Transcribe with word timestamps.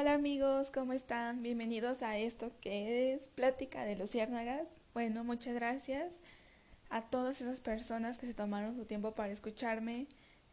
Hola 0.00 0.14
amigos, 0.14 0.70
¿cómo 0.70 0.92
están? 0.92 1.42
Bienvenidos 1.42 2.04
a 2.04 2.16
esto 2.18 2.52
que 2.60 3.12
es 3.14 3.30
Plática 3.30 3.84
de 3.84 3.96
Luciérnagas. 3.96 4.68
Bueno, 4.94 5.24
muchas 5.24 5.56
gracias 5.56 6.20
a 6.88 7.02
todas 7.02 7.40
esas 7.40 7.60
personas 7.60 8.16
que 8.16 8.26
se 8.26 8.32
tomaron 8.32 8.76
su 8.76 8.84
tiempo 8.84 9.16
para 9.16 9.32
escucharme. 9.32 10.06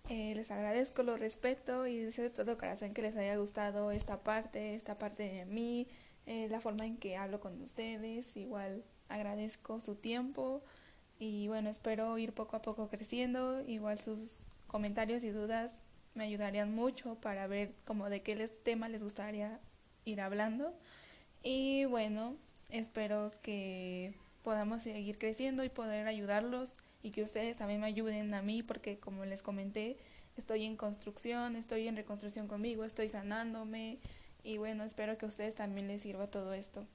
Eh, 0.10 0.34
les 0.34 0.50
agradezco, 0.50 1.04
lo 1.04 1.16
respeto 1.16 1.86
y 1.86 2.00
deseo 2.00 2.24
de 2.24 2.32
todo 2.32 2.58
corazón 2.58 2.96
que 2.96 3.04
les 3.04 3.16
haya 3.18 3.38
gustado 3.38 3.92
esta 3.92 4.24
parte, 4.24 4.74
esta 4.74 4.98
parte 4.98 5.30
de 5.30 5.46
mí, 5.46 5.88
eh, 6.26 6.48
la 6.50 6.60
forma 6.60 6.88
en 6.88 6.98
que 6.98 7.16
hablo 7.16 7.40
con 7.40 7.62
ustedes. 7.62 8.36
Igual 8.38 8.84
agradezco 9.10 9.80
su 9.80 9.94
tiempo 9.94 10.64
y 11.20 11.50
bueno, 11.50 11.70
espero 11.70 12.18
ir 12.18 12.34
poco 12.34 12.56
a 12.56 12.64
poco 12.64 12.90
creciendo. 12.90 13.62
Igual 13.62 14.00
sus 14.00 14.48
comentarios 14.66 15.24
y 15.24 15.30
dudas 15.30 15.84
me 16.16 16.24
ayudarían 16.24 16.74
mucho 16.74 17.16
para 17.16 17.46
ver 17.48 17.74
como 17.86 18.10
de 18.10 18.22
qué 18.22 18.36
les, 18.36 18.64
tema 18.64 18.90
les 18.90 19.04
gustaría 19.04 19.60
ir 20.06 20.22
hablando. 20.22 20.74
Y 21.44 21.86
bueno, 21.86 22.36
espero 22.70 23.32
que 23.42 24.14
podamos 24.44 24.84
seguir 24.84 25.18
creciendo 25.18 25.64
y 25.64 25.70
poder 25.70 26.08
ayudarlos 26.08 26.72
y 27.04 27.12
que 27.12 27.24
ustedes 27.24 27.58
también 27.58 27.82
me 27.82 27.88
ayuden 27.88 28.34
a 28.34 28.42
mí 28.42 28.64
porque 28.64 28.98
como 29.00 29.26
les 29.26 29.42
comenté, 29.42 29.98
estoy 30.38 30.66
en 30.66 30.76
construcción, 30.76 31.56
estoy 31.56 31.88
en 31.88 31.96
reconstrucción 31.96 32.48
conmigo, 32.48 32.84
estoy 32.84 33.10
sanándome 33.10 34.00
y 34.44 34.58
bueno, 34.58 34.84
espero 34.84 35.18
que 35.18 35.26
a 35.26 35.30
ustedes 35.30 35.56
también 35.56 35.88
les 35.88 36.02
sirva 36.02 36.28
todo 36.28 36.54
esto. 36.54 36.86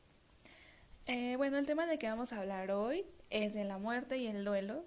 Eh, 1.06 1.37
bueno, 1.37 1.59
el 1.59 1.66
tema 1.66 1.87
de 1.87 1.98
que 1.98 2.09
vamos 2.09 2.33
a 2.33 2.41
hablar 2.41 2.70
hoy 2.70 3.05
es 3.30 3.55
de 3.55 3.64
la 3.64 3.78
muerte 3.78 4.19
y 4.19 4.27
el 4.27 4.45
duelo 4.45 4.84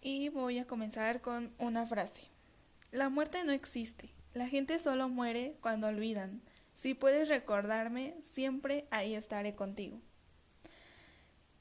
y 0.00 0.28
voy 0.28 0.58
a 0.58 0.66
comenzar 0.66 1.20
con 1.20 1.52
una 1.58 1.86
frase. 1.86 2.31
La 2.92 3.08
muerte 3.08 3.42
no 3.42 3.52
existe. 3.52 4.10
La 4.34 4.46
gente 4.48 4.78
solo 4.78 5.08
muere 5.08 5.56
cuando 5.62 5.88
olvidan. 5.88 6.42
Si 6.74 6.92
puedes 6.92 7.30
recordarme, 7.30 8.14
siempre 8.20 8.84
ahí 8.90 9.14
estaré 9.14 9.54
contigo. 9.54 9.98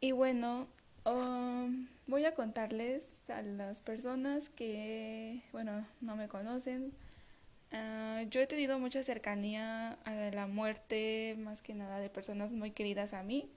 Y 0.01 0.11
bueno, 0.11 0.67
um, 1.05 1.87
voy 2.05 2.25
a 2.25 2.35
contarles 2.35 3.17
a 3.29 3.41
las 3.41 3.81
personas 3.81 4.49
que, 4.49 5.41
bueno, 5.53 5.87
no 6.01 6.17
me 6.17 6.27
conocen. 6.27 6.91
Ah, 7.71 8.23
yo 8.29 8.41
he 8.41 8.47
tenido 8.47 8.77
mucha 8.77 9.01
cercanía 9.01 9.93
a 10.03 10.13
la 10.33 10.47
muerte, 10.47 11.37
más 11.39 11.61
que 11.61 11.73
nada 11.73 11.99
de 11.99 12.09
personas 12.09 12.51
muy 12.51 12.71
queridas 12.71 13.13
a 13.13 13.23
mí. 13.23 13.49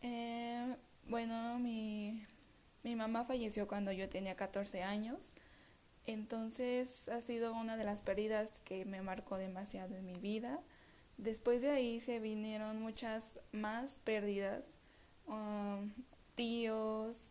Eh, 0.00 0.74
bueno, 1.06 1.58
mi, 1.58 2.24
mi 2.82 2.96
mamá 2.96 3.24
falleció 3.26 3.68
cuando 3.68 3.92
yo 3.92 4.08
tenía 4.08 4.36
14 4.36 4.82
años. 4.82 5.34
Entonces 6.08 7.06
ha 7.10 7.20
sido 7.20 7.52
una 7.52 7.76
de 7.76 7.84
las 7.84 8.00
pérdidas 8.00 8.62
que 8.64 8.86
me 8.86 9.02
marcó 9.02 9.36
demasiado 9.36 9.94
en 9.94 10.06
mi 10.06 10.18
vida. 10.18 10.58
Después 11.18 11.60
de 11.60 11.68
ahí 11.68 12.00
se 12.00 12.18
vinieron 12.18 12.80
muchas 12.80 13.38
más 13.52 14.00
pérdidas. 14.04 14.78
Um, 15.26 15.92
tíos, 16.34 17.30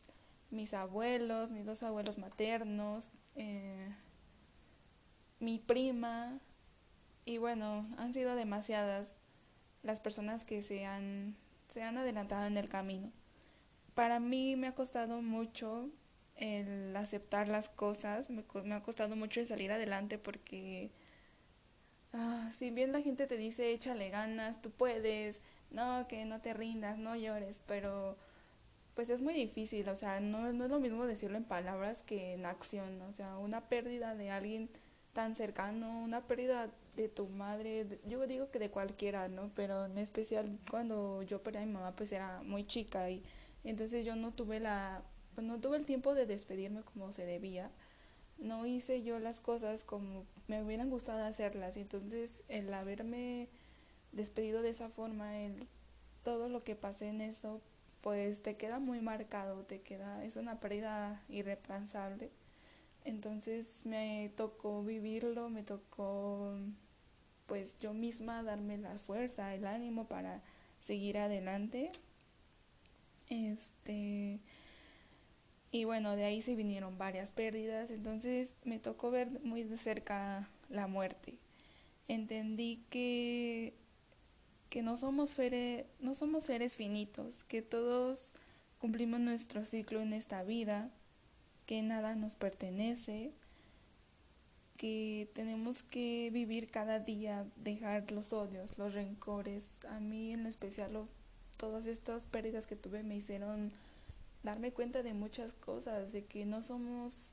mis 0.51 0.75
abuelos, 0.75 1.49
mis 1.49 1.65
dos 1.65 1.81
abuelos 1.81 2.19
maternos, 2.19 3.09
eh, 3.35 3.89
mi 5.39 5.57
prima. 5.57 6.39
Y 7.25 7.39
bueno, 7.39 7.87
han 7.97 8.13
sido 8.13 8.35
demasiadas 8.35 9.17
las 9.81 9.99
personas 10.01 10.45
que 10.45 10.61
se 10.61 10.85
han, 10.85 11.35
se 11.67 11.81
han 11.81 11.97
adelantado 11.97 12.45
en 12.45 12.57
el 12.57 12.69
camino. 12.69 13.11
Para 13.95 14.19
mí 14.19 14.55
me 14.55 14.67
ha 14.67 14.75
costado 14.75 15.23
mucho 15.23 15.89
el 16.37 16.95
aceptar 16.95 17.47
las 17.47 17.69
cosas. 17.69 18.29
Me, 18.29 18.43
me 18.63 18.75
ha 18.75 18.83
costado 18.83 19.15
mucho 19.15 19.39
el 19.41 19.47
salir 19.47 19.71
adelante 19.71 20.17
porque 20.17 20.91
ah, 22.13 22.51
si 22.57 22.69
bien 22.71 22.91
la 22.91 23.01
gente 23.01 23.27
te 23.27 23.37
dice 23.37 23.71
échale 23.73 24.09
ganas, 24.09 24.61
tú 24.61 24.71
puedes, 24.71 25.41
no, 25.71 26.07
que 26.07 26.25
no 26.25 26.41
te 26.41 26.53
rindas, 26.53 26.97
no 26.97 27.15
llores, 27.15 27.61
pero 27.65 28.17
pues 28.95 29.09
es 29.09 29.21
muy 29.21 29.33
difícil, 29.33 29.89
o 29.89 29.95
sea, 29.95 30.19
no, 30.21 30.53
no 30.53 30.65
es 30.65 30.71
lo 30.71 30.79
mismo 30.79 31.05
decirlo 31.07 31.37
en 31.37 31.45
palabras 31.45 32.03
que 32.03 32.33
en 32.35 32.45
acción, 32.45 33.01
o 33.03 33.13
sea, 33.13 33.37
una 33.39 33.69
pérdida 33.69 34.15
de 34.15 34.31
alguien 34.31 34.69
tan 35.13 35.35
cercano, 35.35 35.99
una 36.03 36.27
pérdida 36.27 36.69
de 36.95 37.09
tu 37.09 37.27
madre, 37.29 37.99
yo 38.05 38.25
digo 38.27 38.51
que 38.51 38.59
de 38.59 38.71
cualquiera, 38.71 39.27
¿no? 39.29 39.51
Pero 39.55 39.85
en 39.85 39.97
especial 39.99 40.59
cuando 40.71 41.23
yo 41.23 41.43
perdí 41.43 41.59
a 41.59 41.65
mi 41.65 41.73
mamá, 41.73 41.95
pues 41.95 42.11
era 42.11 42.41
muy 42.43 42.65
chica 42.65 43.09
y 43.09 43.23
entonces 43.63 44.05
yo 44.05 44.15
no 44.15 44.33
tuve 44.33 44.59
la 44.59 45.03
no 45.41 45.59
tuve 45.59 45.77
el 45.77 45.85
tiempo 45.85 46.13
de 46.13 46.25
despedirme 46.25 46.81
como 46.81 47.13
se 47.13 47.25
debía. 47.25 47.71
No 48.37 48.65
hice 48.65 49.03
yo 49.03 49.19
las 49.19 49.41
cosas 49.41 49.83
como 49.83 50.25
me 50.47 50.63
hubieran 50.63 50.89
gustado 50.89 51.23
hacerlas. 51.25 51.77
Y 51.77 51.81
entonces 51.81 52.43
el 52.49 52.73
haberme 52.73 53.47
despedido 54.11 54.61
de 54.61 54.69
esa 54.69 54.89
forma, 54.89 55.39
el, 55.39 55.67
todo 56.23 56.49
lo 56.49 56.63
que 56.63 56.75
pasé 56.75 57.07
en 57.07 57.21
eso, 57.21 57.61
pues 58.01 58.41
te 58.41 58.57
queda 58.57 58.79
muy 58.79 59.01
marcado, 59.01 59.63
te 59.63 59.81
queda, 59.81 60.23
es 60.23 60.35
una 60.35 60.59
pérdida 60.59 61.23
irreplansable. 61.29 62.29
Entonces 63.05 63.85
me 63.85 64.31
tocó 64.35 64.83
vivirlo, 64.83 65.49
me 65.49 65.63
tocó 65.63 66.53
pues 67.47 67.77
yo 67.79 67.93
misma 67.93 68.43
darme 68.43 68.77
la 68.77 68.99
fuerza, 68.99 69.55
el 69.55 69.65
ánimo 69.65 70.07
para 70.07 70.41
seguir 70.79 71.17
adelante. 71.17 71.91
Este 73.29 74.39
y 75.71 75.83
bueno, 75.83 76.15
de 76.15 76.25
ahí 76.25 76.41
se 76.41 76.55
vinieron 76.55 76.97
varias 76.97 77.31
pérdidas, 77.31 77.91
entonces 77.91 78.55
me 78.63 78.79
tocó 78.79 79.11
ver 79.11 79.29
muy 79.43 79.63
de 79.63 79.77
cerca 79.77 80.49
la 80.69 80.87
muerte. 80.87 81.37
Entendí 82.07 82.83
que, 82.89 83.73
que 84.69 84.81
no, 84.81 84.95
somos 84.95 85.35
no 85.99 86.15
somos 86.15 86.45
seres 86.45 86.77
finitos, 86.77 87.43
que 87.43 87.61
todos 87.61 88.33
cumplimos 88.79 89.19
nuestro 89.19 89.65
ciclo 89.65 90.01
en 90.01 90.13
esta 90.13 90.43
vida, 90.43 90.89
que 91.65 91.81
nada 91.81 92.15
nos 92.15 92.35
pertenece, 92.35 93.33
que 94.77 95.29
tenemos 95.33 95.83
que 95.83 96.29
vivir 96.31 96.69
cada 96.69 96.99
día, 96.99 97.45
dejar 97.57 98.11
los 98.11 98.31
odios, 98.31 98.77
los 98.77 98.93
rencores. 98.93 99.83
A 99.85 99.99
mí 99.99 100.31
en 100.31 100.45
especial 100.45 101.07
todas 101.57 101.87
estas 101.87 102.25
pérdidas 102.25 102.67
que 102.67 102.75
tuve 102.75 103.03
me 103.03 103.17
hicieron 103.17 103.73
darme 104.43 104.71
cuenta 104.71 105.03
de 105.03 105.13
muchas 105.13 105.53
cosas, 105.53 106.11
de 106.11 106.25
que 106.25 106.45
no 106.45 106.61
somos, 106.61 107.31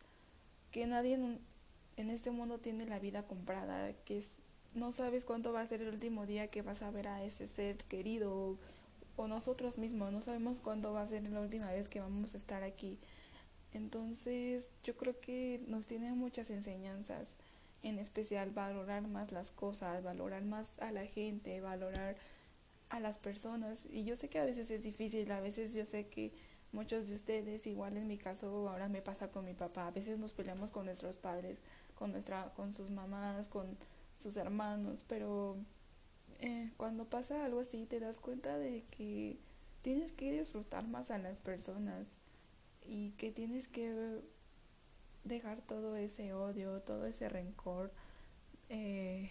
que 0.70 0.87
nadie 0.87 1.15
en, 1.15 2.10
este 2.10 2.31
mundo 2.31 2.59
tiene 2.59 2.87
la 2.87 2.98
vida 2.98 3.25
comprada, 3.26 3.92
que 4.04 4.25
no 4.75 4.92
sabes 4.92 5.25
cuánto 5.25 5.53
va 5.53 5.60
a 5.60 5.66
ser 5.69 5.82
el 5.82 5.88
último 5.88 6.26
día 6.26 6.48
que 6.48 6.62
vas 6.62 6.82
a 6.82 6.91
ver 6.91 7.09
a 7.09 7.22
ese 7.22 7.47
ser 7.47 7.76
querido 7.84 8.59
o, 9.16 9.28
nosotros 9.28 9.78
mismos, 9.78 10.12
no 10.12 10.20
sabemos 10.20 10.59
cuándo 10.59 10.93
va 10.93 11.03
a 11.03 11.06
ser 11.06 11.22
la 11.31 11.41
última 11.41 11.70
vez 11.70 11.88
que 11.88 12.00
vamos 12.00 12.34
a 12.34 12.37
estar 12.37 12.64
aquí. 12.64 12.98
Entonces 13.72 14.70
yo 14.82 14.97
creo 14.97 15.20
que 15.20 15.60
nos 15.69 15.87
tiene 15.87 16.12
muchas 16.12 16.50
enseñanzas, 16.50 17.37
en 17.84 17.98
especial 17.98 18.50
valorar 18.50 19.03
más 19.03 19.31
las 19.31 19.53
cosas, 19.53 20.03
valorar 20.03 20.43
más 20.43 20.78
a 20.81 20.91
la 20.91 21.06
gente, 21.06 21.60
valorar 21.60 22.16
a 22.88 23.00
las 23.00 23.19
personas. 23.19 23.87
Y 23.91 24.04
yo 24.04 24.16
sé 24.16 24.28
que 24.28 24.38
a 24.38 24.44
veces 24.44 24.70
es 24.70 24.82
difícil, 24.82 25.31
a 25.31 25.41
veces 25.41 25.75
yo 25.75 25.84
sé 25.87 26.06
que 26.06 26.32
muchos 26.74 27.08
de 27.08 27.14
ustedes, 27.14 27.66
igual 27.66 27.96
en 27.96 28.06
mi 28.06 28.18
caso 28.18 28.68
ahora 28.68 28.88
me 28.88 29.00
pasa 29.00 29.28
con 29.28 29.44
mi 29.44 29.54
papá, 29.54 29.86
a 29.86 29.90
veces 29.92 30.18
nos 30.18 30.32
peleamos 30.32 30.70
con 30.70 30.84
nuestros 30.84 31.16
padres, 31.16 31.60
con 31.94 32.12
nuestra, 32.12 32.52
con 32.54 32.72
sus 32.72 32.90
mamás, 32.90 33.48
con 33.48 33.78
sus 34.16 34.36
hermanos, 34.36 35.04
pero 35.08 35.56
eh, 36.40 36.72
cuando 36.76 37.08
pasa 37.08 37.44
algo 37.44 37.60
así 37.60 37.86
te 37.86 38.00
das 38.00 38.20
cuenta 38.20 38.58
de 38.58 38.84
que 38.96 39.38
tienes 39.82 40.12
que 40.12 40.32
disfrutar 40.32 40.86
más 40.86 41.10
a 41.10 41.18
las 41.18 41.40
personas 41.40 42.18
y 42.82 43.12
que 43.12 43.30
tienes 43.30 43.68
que 43.68 44.20
dejar 45.22 45.62
todo 45.62 45.96
ese 45.96 46.34
odio, 46.34 46.80
todo 46.82 47.06
ese 47.06 47.28
rencor, 47.28 47.92
eh, 48.68 49.30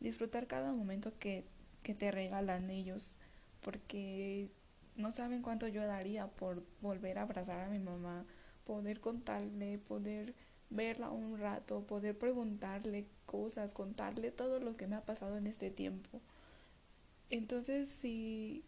disfrutar 0.00 0.46
cada 0.46 0.72
momento 0.72 1.12
que, 1.18 1.44
que 1.82 1.94
te 1.94 2.10
regalan 2.10 2.70
ellos, 2.70 3.12
porque 3.60 4.50
no 4.98 5.12
saben 5.12 5.42
cuánto 5.42 5.68
yo 5.68 5.86
daría 5.86 6.26
por 6.26 6.62
volver 6.82 7.18
a 7.18 7.22
abrazar 7.22 7.60
a 7.60 7.70
mi 7.70 7.78
mamá, 7.78 8.26
poder 8.64 9.00
contarle, 9.00 9.78
poder 9.78 10.34
verla 10.70 11.10
un 11.10 11.38
rato, 11.38 11.86
poder 11.86 12.18
preguntarle 12.18 13.06
cosas, 13.24 13.72
contarle 13.72 14.30
todo 14.30 14.60
lo 14.60 14.76
que 14.76 14.86
me 14.86 14.96
ha 14.96 15.02
pasado 15.02 15.38
en 15.38 15.46
este 15.46 15.70
tiempo. 15.70 16.20
Entonces, 17.30 17.88
si 17.88 18.64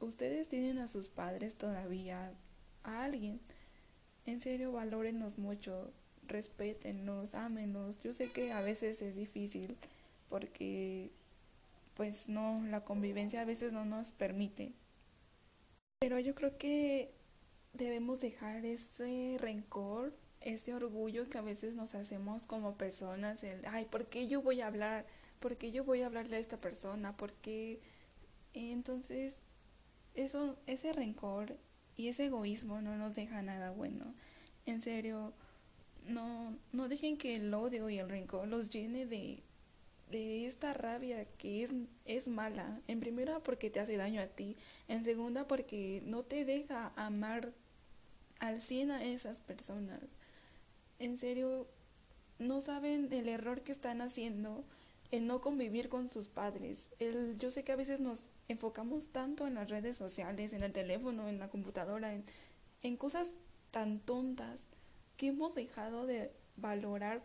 ustedes 0.00 0.48
tienen 0.48 0.78
a 0.78 0.88
sus 0.88 1.08
padres 1.08 1.56
todavía, 1.56 2.32
a 2.82 3.04
alguien, 3.04 3.40
en 4.26 4.40
serio 4.40 4.72
valórenos 4.72 5.38
mucho, 5.38 5.92
respétennos, 6.26 7.34
ámenos. 7.34 7.98
Yo 8.02 8.12
sé 8.12 8.30
que 8.30 8.52
a 8.52 8.62
veces 8.62 9.02
es 9.02 9.16
difícil 9.16 9.76
porque 10.28 11.10
pues 11.94 12.28
no, 12.28 12.62
la 12.68 12.82
convivencia 12.84 13.42
a 13.42 13.44
veces 13.44 13.72
no 13.72 13.84
nos 13.84 14.12
permite 14.12 14.72
pero 16.02 16.18
yo 16.18 16.34
creo 16.34 16.58
que 16.58 17.14
debemos 17.72 18.20
dejar 18.20 18.66
ese 18.66 19.36
rencor, 19.38 20.12
ese 20.40 20.74
orgullo 20.74 21.30
que 21.30 21.38
a 21.38 21.42
veces 21.42 21.76
nos 21.76 21.94
hacemos 21.94 22.46
como 22.46 22.76
personas, 22.76 23.44
el, 23.44 23.64
ay, 23.66 23.84
¿por 23.84 24.06
qué 24.06 24.26
yo 24.26 24.42
voy 24.42 24.60
a 24.60 24.66
hablar 24.66 25.06
¿por 25.42 25.56
qué 25.56 25.72
yo 25.72 25.84
voy 25.84 26.02
a 26.02 26.06
hablarle 26.06 26.36
a 26.36 26.38
esta 26.38 26.60
persona? 26.60 27.16
Porque 27.16 27.80
entonces 28.54 29.42
eso, 30.14 30.56
ese 30.66 30.92
rencor 30.92 31.58
y 31.96 32.08
ese 32.08 32.26
egoísmo 32.26 32.80
no 32.80 32.96
nos 32.96 33.16
deja 33.16 33.42
nada 33.42 33.72
bueno. 33.72 34.14
En 34.66 34.80
serio, 34.80 35.34
no, 36.06 36.56
no 36.72 36.88
dejen 36.88 37.18
que 37.18 37.36
el 37.36 37.52
odio 37.52 37.90
y 37.90 37.98
el 37.98 38.08
rencor 38.08 38.46
los 38.48 38.70
llene 38.70 39.04
de, 39.04 39.42
de 40.12 40.46
esta 40.46 40.72
rabia 40.74 41.24
que 41.38 41.64
es, 41.64 41.72
es 42.04 42.28
mala. 42.28 42.80
En 42.86 43.00
primera 43.00 43.40
porque 43.40 43.70
te 43.70 43.80
hace 43.80 43.96
daño 43.96 44.20
a 44.20 44.26
ti. 44.26 44.56
En 44.86 45.02
segunda 45.02 45.48
porque 45.48 46.02
no 46.06 46.22
te 46.22 46.44
deja 46.44 46.92
amar 46.94 47.52
al 48.38 48.60
cien 48.60 48.92
a 48.92 49.02
esas 49.02 49.40
personas. 49.40 50.02
En 51.00 51.18
serio, 51.18 51.66
no 52.38 52.60
saben 52.60 53.12
el 53.12 53.28
error 53.28 53.62
que 53.62 53.72
están 53.72 54.00
haciendo 54.00 54.64
en 55.10 55.26
no 55.26 55.40
convivir 55.40 55.88
con 55.88 56.08
sus 56.08 56.28
padres. 56.28 56.90
El, 56.98 57.38
yo 57.38 57.50
sé 57.50 57.64
que 57.64 57.72
a 57.72 57.76
veces 57.76 58.00
nos 58.00 58.26
enfocamos 58.48 59.08
tanto 59.08 59.46
en 59.46 59.54
las 59.54 59.70
redes 59.70 59.96
sociales, 59.96 60.52
en 60.52 60.62
el 60.62 60.72
teléfono, 60.72 61.28
en 61.28 61.38
la 61.38 61.48
computadora, 61.48 62.12
en, 62.12 62.24
en 62.82 62.96
cosas 62.96 63.32
tan 63.70 64.00
tontas 64.00 64.68
que 65.16 65.28
hemos 65.28 65.54
dejado 65.54 66.06
de 66.06 66.32
valorar 66.56 67.22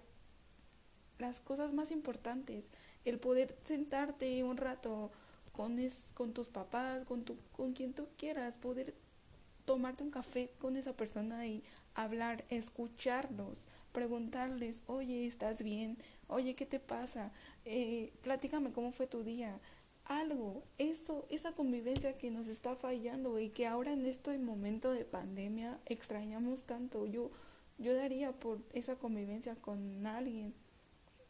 las 1.19 1.39
cosas 1.39 1.73
más 1.73 1.91
importantes. 1.91 2.71
El 3.05 3.19
poder 3.19 3.55
sentarte 3.63 4.43
un 4.43 4.57
rato 4.57 5.11
con, 5.53 5.79
es, 5.79 6.07
con 6.13 6.33
tus 6.33 6.47
papás, 6.49 7.05
con, 7.05 7.23
tu, 7.23 7.37
con 7.51 7.73
quien 7.73 7.93
tú 7.93 8.07
quieras, 8.17 8.57
poder 8.57 8.93
tomarte 9.65 10.03
un 10.03 10.11
café 10.11 10.49
con 10.59 10.77
esa 10.77 10.93
persona 10.93 11.45
y 11.45 11.63
hablar, 11.93 12.45
escucharlos, 12.49 13.67
preguntarles, 13.91 14.83
oye, 14.85 15.27
¿estás 15.27 15.63
bien? 15.63 15.97
Oye, 16.27 16.55
¿qué 16.55 16.65
te 16.65 16.79
pasa? 16.79 17.31
Eh, 17.65 18.13
platícame 18.21 18.71
cómo 18.71 18.91
fue 18.91 19.07
tu 19.07 19.23
día. 19.23 19.59
Algo, 20.05 20.63
eso, 20.77 21.25
esa 21.29 21.51
convivencia 21.53 22.17
que 22.17 22.31
nos 22.31 22.47
está 22.47 22.75
fallando 22.75 23.39
y 23.39 23.49
que 23.49 23.67
ahora 23.67 23.91
en 23.91 24.05
este 24.05 24.37
momento 24.37 24.91
de 24.93 25.03
pandemia 25.03 25.79
extrañamos 25.85 26.63
tanto. 26.63 27.05
Yo, 27.07 27.31
yo 27.77 27.93
daría 27.93 28.31
por 28.31 28.61
esa 28.73 28.95
convivencia 28.95 29.55
con 29.55 30.05
alguien. 30.05 30.53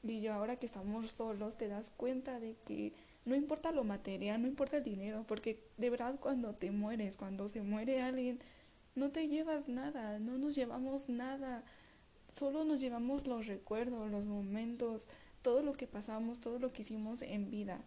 Y 0.04 0.22
yo 0.22 0.34
ahora 0.34 0.58
que 0.58 0.66
estamos 0.66 1.12
solos 1.12 1.58
te 1.58 1.68
das 1.68 1.92
cuenta 1.96 2.40
de 2.40 2.56
que 2.66 2.94
no 3.26 3.36
importa 3.36 3.72
lo 3.72 3.84
material, 3.84 4.42
no 4.42 4.48
importa 4.48 4.78
el 4.78 4.84
dinero, 4.84 5.26
porque 5.28 5.60
de 5.78 5.90
verdad 5.90 6.20
cuando 6.20 6.54
te 6.54 6.72
mueres, 6.72 7.18
cuando 7.18 7.48
se 7.48 7.62
muere 7.62 8.00
alguien, 8.02 8.40
no 8.96 9.12
te 9.12 9.28
llevas 9.28 9.68
nada, 9.68 10.20
no 10.20 10.38
nos 10.38 10.56
llevamos 10.56 11.10
nada 11.10 11.64
solo 12.38 12.64
nos 12.64 12.80
llevamos 12.80 13.26
los 13.26 13.48
recuerdos, 13.48 14.12
los 14.12 14.28
momentos, 14.28 15.08
todo 15.42 15.64
lo 15.64 15.74
que 15.74 15.88
pasamos, 15.88 16.40
todo 16.40 16.60
lo 16.60 16.72
que 16.72 16.84
hicimos 16.84 17.22
en 17.22 17.50
vida. 17.50 17.82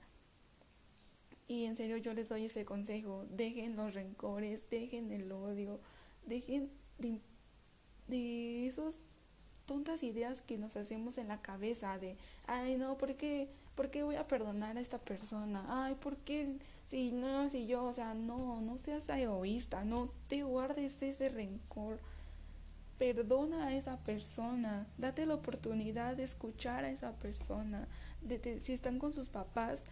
Y 1.46 1.64
en 1.64 1.76
serio 1.76 1.96
yo 1.96 2.14
les 2.14 2.28
doy 2.28 2.46
ese 2.46 2.64
consejo, 2.64 3.26
dejen 3.30 3.76
los 3.76 3.94
rencores, 3.94 4.68
dejen 4.70 5.12
el 5.12 5.30
odio, 5.30 5.80
dejen 6.26 6.70
de, 6.98 8.66
esos 8.66 9.02
tontas 9.70 10.02
ideas 10.02 10.42
que 10.42 10.58
nos 10.58 10.76
hacemos 10.76 11.16
en 11.16 11.28
la 11.28 11.40
cabeza 11.40 11.96
de, 11.96 12.16
ay 12.48 12.76
no, 12.76 12.98
¿por 12.98 13.14
qué, 13.14 13.48
¿por 13.76 13.88
qué 13.92 14.02
voy 14.02 14.16
a 14.16 14.26
perdonar 14.26 14.76
a 14.76 14.80
esta 14.80 14.98
persona? 14.98 15.64
Ay, 15.68 15.94
¿por 15.94 16.16
qué? 16.16 16.56
Si 16.88 17.12
no, 17.12 17.48
si 17.48 17.68
yo, 17.68 17.84
o 17.84 17.92
sea, 17.92 18.14
no, 18.14 18.60
no 18.60 18.78
seas 18.78 19.08
egoísta, 19.08 19.84
no 19.84 20.08
te 20.28 20.42
guardes 20.42 21.00
ese 21.04 21.28
rencor 21.28 22.00
perdona 22.98 23.68
a 23.68 23.76
esa 23.76 23.96
persona, 23.98 24.88
date 24.98 25.24
la 25.24 25.34
oportunidad 25.34 26.16
de 26.16 26.24
escuchar 26.24 26.84
a 26.84 26.90
esa 26.90 27.12
persona, 27.12 27.86
si 28.60 28.72
están 28.72 28.98
con 28.98 29.12
sus 29.12 29.28
papás, 29.28 29.84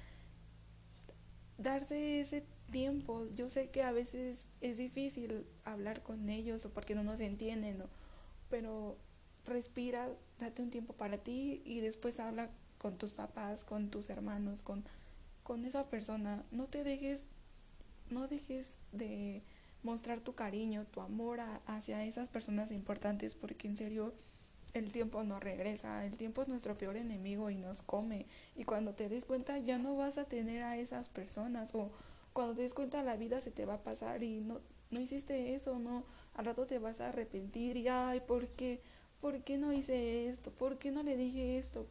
darse 1.56 2.20
ese 2.20 2.44
tiempo. 2.72 3.26
Yo 3.36 3.48
sé 3.48 3.70
que 3.70 3.84
a 3.84 3.92
veces 3.92 4.48
es 4.60 4.76
difícil 4.76 5.46
hablar 5.64 6.02
con 6.02 6.28
ellos 6.28 6.66
o 6.66 6.70
porque 6.70 6.96
no 6.96 7.04
nos 7.04 7.20
entienden, 7.20 7.82
pero 8.50 8.98
respira, 9.48 10.08
date 10.38 10.62
un 10.62 10.70
tiempo 10.70 10.92
para 10.92 11.18
ti 11.18 11.62
y 11.64 11.80
después 11.80 12.20
habla 12.20 12.50
con 12.78 12.96
tus 12.96 13.12
papás, 13.12 13.64
con 13.64 13.90
tus 13.90 14.10
hermanos, 14.10 14.62
con, 14.62 14.84
con 15.42 15.64
esa 15.64 15.88
persona. 15.88 16.44
No 16.50 16.66
te 16.68 16.84
dejes, 16.84 17.24
no 18.10 18.28
dejes 18.28 18.78
de 18.92 19.42
mostrar 19.82 20.20
tu 20.20 20.34
cariño, 20.34 20.86
tu 20.86 21.00
amor 21.00 21.40
hacia 21.66 22.04
esas 22.04 22.30
personas 22.30 22.70
importantes, 22.70 23.34
porque 23.34 23.68
en 23.68 23.76
serio 23.76 24.14
el 24.74 24.92
tiempo 24.92 25.24
no 25.24 25.40
regresa, 25.40 26.04
el 26.04 26.16
tiempo 26.16 26.42
es 26.42 26.48
nuestro 26.48 26.74
peor 26.74 26.96
enemigo 26.96 27.50
y 27.50 27.56
nos 27.56 27.82
come. 27.82 28.26
Y 28.54 28.64
cuando 28.64 28.94
te 28.94 29.08
des 29.08 29.24
cuenta 29.24 29.58
ya 29.58 29.78
no 29.78 29.96
vas 29.96 30.18
a 30.18 30.24
tener 30.24 30.62
a 30.62 30.76
esas 30.76 31.08
personas 31.08 31.74
o 31.74 31.90
cuando 32.32 32.54
te 32.54 32.62
des 32.62 32.74
cuenta 32.74 33.02
la 33.02 33.16
vida 33.16 33.40
se 33.40 33.50
te 33.50 33.64
va 33.64 33.74
a 33.74 33.82
pasar 33.82 34.22
y 34.22 34.40
no, 34.40 34.60
no 34.90 35.00
hiciste 35.00 35.54
eso, 35.54 35.78
no, 35.78 36.04
al 36.34 36.44
rato 36.44 36.66
te 36.66 36.78
vas 36.78 37.00
a 37.00 37.08
arrepentir 37.08 37.76
y 37.76 37.88
ay, 37.88 38.20
¿por 38.20 38.48
qué? 38.48 38.80
¿Por 39.20 39.42
qué 39.42 39.58
no 39.58 39.72
hice 39.72 40.28
esto? 40.28 40.50
¿Por 40.50 40.78
qué 40.78 40.90
no 40.90 41.02
le 41.02 41.16
dije 41.16 41.58
esto? 41.58 41.86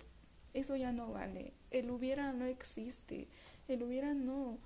Eso 0.53 0.75
ya 0.75 0.91
no 0.91 1.11
vale. 1.11 1.53
El 1.71 1.91
hubiera 1.91 2.33
no 2.33 2.45
existe. 2.45 3.27
El 3.67 3.83
hubiera 3.83 4.13
no. 4.13 4.57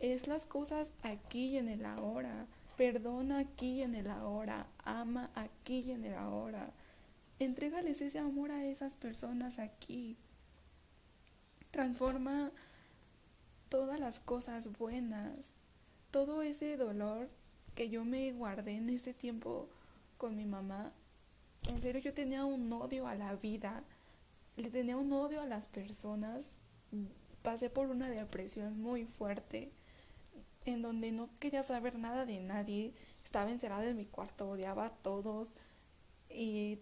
Es 0.00 0.26
las 0.26 0.46
cosas 0.46 0.92
aquí 1.02 1.50
y 1.50 1.58
en 1.58 1.68
el 1.68 1.84
ahora. 1.84 2.46
Perdona 2.78 3.40
aquí 3.40 3.82
en 3.82 3.96
el 3.96 4.08
ahora, 4.08 4.68
ama 4.84 5.30
aquí 5.34 5.80
y 5.80 5.90
en 5.90 6.04
el 6.04 6.14
ahora. 6.14 6.70
Entrégales 7.40 8.00
ese 8.02 8.20
amor 8.20 8.52
a 8.52 8.66
esas 8.66 8.94
personas 8.94 9.58
aquí. 9.58 10.16
Transforma 11.72 12.52
todas 13.68 13.98
las 13.98 14.20
cosas 14.20 14.78
buenas, 14.78 15.54
todo 16.12 16.42
ese 16.42 16.76
dolor 16.76 17.28
que 17.74 17.88
yo 17.90 18.04
me 18.04 18.32
guardé 18.32 18.76
en 18.76 18.90
ese 18.90 19.12
tiempo 19.12 19.68
con 20.16 20.36
mi 20.36 20.46
mamá. 20.46 20.92
En 21.66 21.76
serio, 21.78 22.00
yo 22.00 22.14
tenía 22.14 22.44
un 22.44 22.72
odio 22.72 23.06
a 23.06 23.14
la 23.14 23.34
vida, 23.36 23.82
le 24.56 24.70
tenía 24.70 24.96
un 24.96 25.12
odio 25.12 25.40
a 25.42 25.46
las 25.46 25.68
personas. 25.68 26.58
Pasé 27.42 27.70
por 27.70 27.88
una 27.88 28.10
depresión 28.10 28.80
muy 28.80 29.04
fuerte 29.04 29.70
en 30.64 30.82
donde 30.82 31.12
no 31.12 31.30
quería 31.38 31.62
saber 31.62 31.98
nada 31.98 32.26
de 32.26 32.40
nadie, 32.40 32.92
estaba 33.24 33.50
encerrada 33.50 33.88
en 33.88 33.96
mi 33.96 34.06
cuarto, 34.06 34.50
odiaba 34.50 34.86
a 34.86 34.90
todos 34.90 35.54
y 36.28 36.78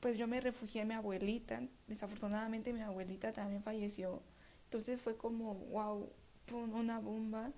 pues 0.00 0.16
yo 0.16 0.26
me 0.26 0.40
refugié 0.40 0.82
en 0.82 0.88
mi 0.88 0.94
abuelita, 0.94 1.62
desafortunadamente 1.86 2.72
mi 2.72 2.80
abuelita 2.80 3.32
también 3.32 3.62
falleció, 3.62 4.22
entonces 4.64 5.02
fue 5.02 5.16
como, 5.16 5.54
wow, 5.54 6.10
una 6.52 6.98
bomba 7.00 7.52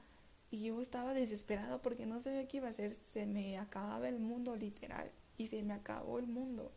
y 0.50 0.64
yo 0.64 0.80
estaba 0.80 1.14
desesperada 1.14 1.80
porque 1.82 2.06
no 2.06 2.20
sabía 2.20 2.46
qué 2.48 2.58
iba 2.58 2.68
a 2.68 2.70
hacer, 2.70 2.94
se 2.94 3.26
me 3.26 3.58
acababa 3.58 4.08
el 4.08 4.18
mundo 4.18 4.56
literal 4.56 5.10
y 5.36 5.48
se 5.48 5.62
me 5.62 5.74
acabó 5.74 6.18
el 6.18 6.26
mundo. 6.26 6.72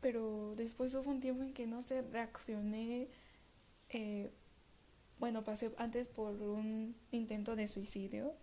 Pero 0.00 0.54
después 0.56 0.94
hubo 0.94 1.10
un 1.10 1.20
tiempo 1.20 1.42
en 1.42 1.52
que 1.54 1.66
no 1.66 1.82
sé, 1.82 2.02
reaccioné 2.02 3.08
eh, 3.90 4.30
bueno, 5.18 5.44
pasé 5.44 5.72
antes 5.78 6.08
por 6.08 6.34
un 6.42 6.94
intento 7.10 7.56
de 7.56 7.68
suicidio. 7.68 8.34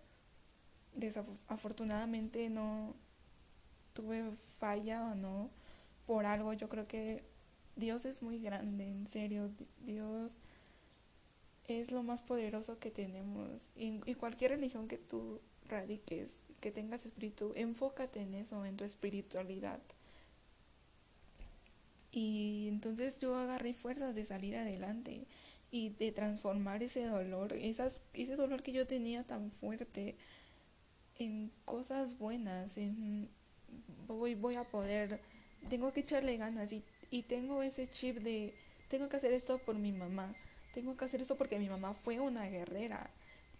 Desafortunadamente 0.94 2.48
no 2.50 2.94
tuve 3.92 4.32
falla 4.58 5.04
o 5.12 5.14
no 5.14 5.50
por 6.06 6.26
algo. 6.26 6.52
Yo 6.54 6.68
creo 6.68 6.86
que 6.88 7.22
Dios 7.76 8.04
es 8.04 8.22
muy 8.22 8.38
grande, 8.40 8.88
en 8.88 9.06
serio. 9.06 9.50
Dios 9.80 10.40
es 11.68 11.92
lo 11.92 12.02
más 12.02 12.22
poderoso 12.22 12.78
que 12.78 12.90
tenemos. 12.90 13.68
Y, 13.76 14.00
y 14.06 14.14
cualquier 14.14 14.52
religión 14.52 14.88
que 14.88 14.98
tú 14.98 15.40
radiques, 15.68 16.38
que 16.60 16.70
tengas 16.70 17.04
espíritu, 17.04 17.52
enfócate 17.56 18.20
en 18.20 18.34
eso, 18.34 18.64
en 18.64 18.76
tu 18.76 18.84
espiritualidad. 18.84 19.80
Y 22.12 22.66
entonces 22.68 23.18
yo 23.20 23.36
agarré 23.36 23.72
fuerzas 23.74 24.14
de 24.14 24.26
salir 24.26 24.56
adelante 24.56 25.26
y 25.70 25.90
de 25.90 26.12
transformar 26.12 26.82
ese 26.82 27.06
dolor, 27.06 27.54
esas, 27.54 28.02
ese 28.12 28.36
dolor 28.36 28.62
que 28.62 28.72
yo 28.72 28.86
tenía 28.86 29.24
tan 29.24 29.50
fuerte 29.50 30.16
en 31.18 31.50
cosas 31.64 32.18
buenas, 32.18 32.76
en 32.76 33.28
voy, 34.06 34.34
voy 34.34 34.56
a 34.56 34.64
poder, 34.64 35.20
tengo 35.70 35.92
que 35.92 36.00
echarle 36.00 36.36
ganas 36.36 36.72
y, 36.72 36.84
y 37.10 37.22
tengo 37.22 37.62
ese 37.62 37.88
chip 37.88 38.18
de 38.18 38.54
tengo 38.88 39.08
que 39.08 39.16
hacer 39.16 39.32
esto 39.32 39.58
por 39.58 39.74
mi 39.76 39.90
mamá, 39.90 40.34
tengo 40.74 40.96
que 40.96 41.06
hacer 41.06 41.22
esto 41.22 41.36
porque 41.36 41.58
mi 41.58 41.68
mamá 41.68 41.94
fue 41.94 42.20
una 42.20 42.46
guerrera, 42.46 43.10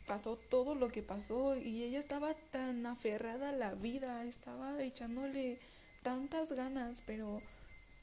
pasó 0.06 0.36
todo 0.36 0.74
lo 0.74 0.88
que 0.88 1.02
pasó 1.02 1.56
y 1.56 1.82
ella 1.82 1.98
estaba 1.98 2.34
tan 2.50 2.86
aferrada 2.86 3.50
a 3.50 3.56
la 3.56 3.74
vida, 3.74 4.24
estaba 4.24 4.82
echándole 4.82 5.58
tantas 6.02 6.52
ganas, 6.52 7.02
pero 7.06 7.40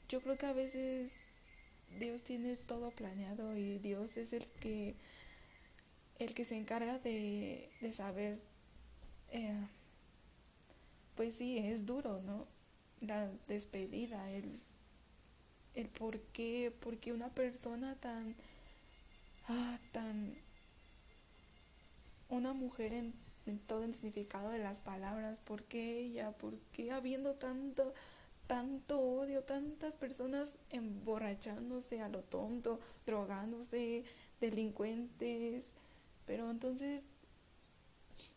yo 0.08 0.20
creo 0.20 0.36
que 0.38 0.46
a 0.46 0.52
veces 0.52 1.12
Dios 1.98 2.22
tiene 2.22 2.56
todo 2.56 2.90
planeado 2.90 3.56
y 3.56 3.78
Dios 3.78 4.16
es 4.16 4.32
el 4.32 4.46
que 4.60 4.94
el 6.18 6.34
que 6.34 6.44
se 6.44 6.56
encarga 6.56 6.98
de, 6.98 7.70
de 7.80 7.92
saber 7.92 8.38
eh, 9.30 9.54
pues 11.16 11.34
sí 11.34 11.58
es 11.58 11.86
duro 11.86 12.20
no 12.22 12.46
la 13.00 13.30
despedida 13.48 14.30
el 14.30 14.60
el 15.74 15.88
por 15.88 16.20
qué, 16.32 16.72
por 16.80 16.98
qué 16.98 17.12
una 17.12 17.28
persona 17.30 17.94
tan, 17.96 18.34
ah, 19.48 19.78
tan, 19.92 20.34
una 22.30 22.52
mujer 22.52 22.92
en, 22.92 23.14
todo 23.66 23.82
el 23.82 23.94
significado 23.94 24.50
de 24.50 24.60
las 24.60 24.80
palabras, 24.80 25.40
por 25.40 25.64
qué 25.64 25.98
ella, 25.98 26.30
por 26.32 26.56
qué 26.72 26.92
habiendo 26.92 27.34
tanto, 27.34 27.94
tanto 28.46 29.00
odio, 29.00 29.42
tantas 29.42 29.96
personas 29.96 30.56
emborrachándose 30.70 32.00
a 32.00 32.08
lo 32.08 32.20
tonto, 32.22 32.78
drogándose, 33.06 34.04
delincuentes, 34.40 35.66
pero 36.26 36.48
entonces 36.48 37.06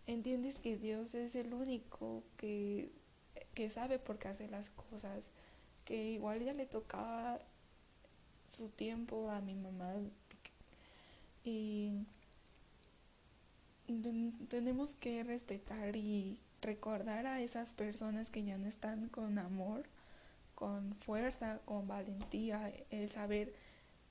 entiendes 0.08 0.60
que 0.60 0.78
Dios 0.78 1.14
es 1.14 1.36
el 1.36 1.54
único 1.54 2.24
que, 2.38 2.92
que 3.54 3.70
sabe 3.70 4.00
por 4.00 4.18
qué 4.18 4.30
hace 4.30 4.48
las 4.48 4.72
cosas, 4.72 5.30
que 5.86 6.12
igual 6.12 6.44
ya 6.44 6.54
le 6.54 6.66
tocaba 6.66 7.40
su 8.50 8.70
tiempo 8.70 9.30
a 9.30 9.42
mi 9.42 9.54
mamá. 9.54 9.94
Y 11.44 11.92
tenemos 14.50 14.96
que 14.96 15.24
respetar 15.24 15.96
y 15.96 16.38
recordar 16.62 17.28
a 17.28 17.42
esas 17.42 17.74
personas 17.74 18.30
que 18.30 18.44
ya 18.44 18.58
no 18.58 18.68
están 18.68 19.10
con 19.10 19.38
amor, 19.38 19.84
con 20.56 20.96
fuerza, 20.96 21.60
con 21.66 21.88
valentía, 21.88 22.72
el 22.90 23.10
saber 23.10 23.54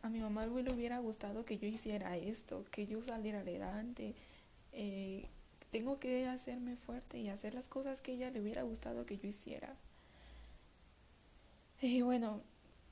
a 0.03 0.09
mi 0.09 0.21
mamá 0.21 0.47
le 0.47 0.73
hubiera 0.73 0.99
gustado 0.99 1.45
que 1.45 1.59
yo 1.59 1.67
hiciera 1.69 2.17
esto, 2.17 2.65
que 2.71 2.87
yo 2.87 3.03
saliera 3.03 3.41
adelante, 3.41 4.15
eh, 4.73 5.27
tengo 5.71 5.99
que 5.99 6.27
hacerme 6.27 6.77
fuerte 6.77 7.19
y 7.19 7.29
hacer 7.29 7.55
las 7.55 7.69
cosas 7.69 8.01
que 8.01 8.13
ella 8.13 8.31
le 8.31 8.41
hubiera 8.41 8.63
gustado 8.63 9.07
que 9.07 9.17
yo 9.17 9.29
hiciera. 9.29 9.75
Y 11.81 12.03
bueno, 12.03 12.41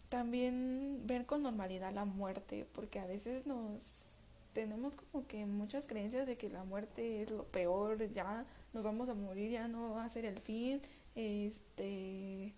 también 0.08 1.02
ver 1.06 1.26
con 1.26 1.42
normalidad 1.42 1.92
la 1.92 2.04
muerte, 2.04 2.66
porque 2.74 2.98
a 2.98 3.06
veces 3.06 3.46
nos 3.46 4.09
tenemos 4.52 4.96
como 4.96 5.26
que 5.26 5.46
muchas 5.46 5.86
creencias 5.86 6.26
de 6.26 6.36
que 6.36 6.48
la 6.48 6.64
muerte 6.64 7.22
es 7.22 7.30
lo 7.30 7.44
peor, 7.44 8.10
ya 8.12 8.44
nos 8.72 8.84
vamos 8.84 9.08
a 9.08 9.14
morir, 9.14 9.50
ya 9.50 9.68
no 9.68 9.94
va 9.94 10.04
a 10.04 10.08
ser 10.08 10.24
el 10.24 10.38
fin, 10.40 10.80
este 11.14 12.54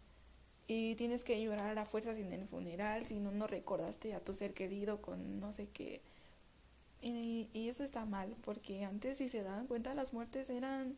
y 0.68 0.94
tienes 0.94 1.24
que 1.24 1.42
llorar 1.42 1.78
a 1.78 1.84
fuerzas 1.84 2.18
en 2.18 2.32
el 2.32 2.46
funeral 2.46 3.04
si 3.04 3.18
no 3.18 3.32
no 3.32 3.46
recordaste 3.46 4.14
a 4.14 4.20
tu 4.20 4.32
ser 4.34 4.54
querido 4.54 5.02
con 5.02 5.40
no 5.40 5.52
sé 5.52 5.68
qué 5.68 6.00
y, 7.02 7.48
eso 7.68 7.82
está 7.82 8.04
mal, 8.06 8.36
porque 8.44 8.84
antes 8.84 9.18
si 9.18 9.28
se 9.28 9.42
daban 9.42 9.66
cuenta 9.66 9.92
las 9.94 10.12
muertes 10.12 10.48
eran 10.50 10.96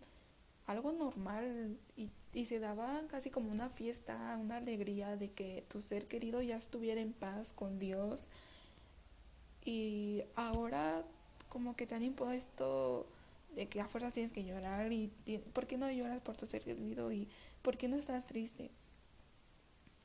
algo 0.66 0.92
normal 0.92 1.78
y, 1.96 2.10
y, 2.34 2.44
se 2.44 2.58
daba 2.58 3.02
casi 3.08 3.30
como 3.30 3.50
una 3.50 3.70
fiesta, 3.70 4.36
una 4.40 4.58
alegría 4.58 5.16
de 5.16 5.30
que 5.32 5.64
tu 5.68 5.80
ser 5.80 6.06
querido 6.06 6.42
ya 6.42 6.56
estuviera 6.56 7.00
en 7.00 7.14
paz 7.14 7.52
con 7.52 7.78
Dios. 7.78 8.28
Y 9.64 10.22
ahora 10.34 11.04
como 11.48 11.76
que 11.76 11.86
te 11.86 11.94
han 11.94 12.02
impuesto 12.02 13.06
de 13.54 13.68
que 13.68 13.80
a 13.80 13.86
fuerzas 13.86 14.12
tienes 14.12 14.32
que 14.32 14.44
llorar 14.44 14.92
y 14.92 15.10
¿por 15.52 15.66
qué 15.66 15.78
no 15.78 15.90
lloras 15.90 16.20
por 16.20 16.36
tu 16.36 16.46
ser 16.46 16.62
querido? 16.62 17.12
y 17.12 17.28
¿por 17.62 17.76
qué 17.76 17.88
no 17.88 17.96
estás 17.96 18.26
triste? 18.26 18.70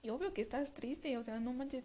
Y 0.02 0.10
obvio 0.10 0.34
que 0.34 0.42
estás 0.42 0.74
triste, 0.74 1.18
o 1.18 1.24
sea, 1.24 1.40
no 1.40 1.52
manches, 1.52 1.84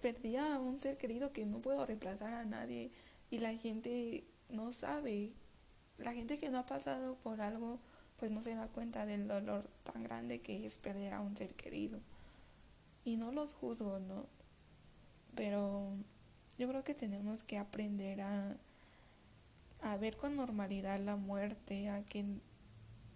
perdí 0.00 0.36
a 0.36 0.58
un 0.58 0.78
ser 0.78 0.96
querido 0.96 1.32
que 1.32 1.44
no 1.44 1.60
puedo 1.60 1.84
reemplazar 1.84 2.32
a 2.32 2.44
nadie 2.44 2.90
y 3.30 3.38
la 3.38 3.54
gente 3.56 4.24
no 4.48 4.72
sabe. 4.72 5.32
La 5.98 6.14
gente 6.14 6.38
que 6.38 6.48
no 6.48 6.58
ha 6.58 6.66
pasado 6.66 7.16
por 7.16 7.40
algo, 7.40 7.78
pues 8.16 8.30
no 8.30 8.40
se 8.40 8.54
da 8.54 8.68
cuenta 8.68 9.04
del 9.04 9.28
dolor 9.28 9.68
tan 9.84 10.02
grande 10.02 10.40
que 10.40 10.64
es 10.64 10.78
perder 10.78 11.12
a 11.12 11.20
un 11.20 11.36
ser 11.36 11.54
querido. 11.54 12.00
Y 13.04 13.16
no 13.16 13.32
los 13.32 13.54
juzgo, 13.54 13.98
¿no? 13.98 14.26
Pero 15.34 15.79
yo 16.60 16.68
creo 16.68 16.84
que 16.84 16.92
tenemos 16.92 17.42
que 17.42 17.56
aprender 17.56 18.20
a, 18.20 18.54
a 19.80 19.96
ver 19.96 20.18
con 20.18 20.36
normalidad 20.36 20.98
la 20.98 21.16
muerte, 21.16 21.88
a 21.88 22.02
que 22.02 22.22